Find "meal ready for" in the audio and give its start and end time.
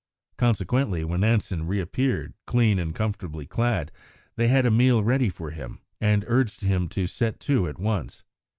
4.71-5.51